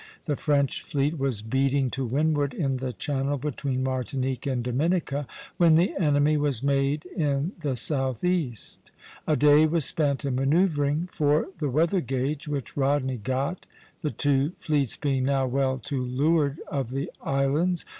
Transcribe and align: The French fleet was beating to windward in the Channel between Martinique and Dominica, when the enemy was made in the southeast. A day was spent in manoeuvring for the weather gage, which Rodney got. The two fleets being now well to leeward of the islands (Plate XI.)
The 0.25 0.35
French 0.35 0.81
fleet 0.81 1.19
was 1.19 1.43
beating 1.43 1.91
to 1.91 2.07
windward 2.07 2.55
in 2.55 2.77
the 2.77 2.91
Channel 2.91 3.37
between 3.37 3.83
Martinique 3.83 4.47
and 4.47 4.63
Dominica, 4.63 5.27
when 5.57 5.75
the 5.75 5.93
enemy 5.99 6.37
was 6.37 6.63
made 6.63 7.05
in 7.15 7.51
the 7.59 7.75
southeast. 7.75 8.89
A 9.27 9.35
day 9.35 9.67
was 9.67 9.85
spent 9.85 10.25
in 10.25 10.33
manoeuvring 10.37 11.07
for 11.11 11.49
the 11.59 11.69
weather 11.69 12.01
gage, 12.01 12.47
which 12.47 12.75
Rodney 12.75 13.17
got. 13.17 13.67
The 14.01 14.09
two 14.09 14.53
fleets 14.57 14.97
being 14.97 15.25
now 15.25 15.45
well 15.45 15.77
to 15.77 16.01
leeward 16.03 16.57
of 16.67 16.89
the 16.89 17.11
islands 17.21 17.83
(Plate 17.83 17.87
XI.) 17.87 17.89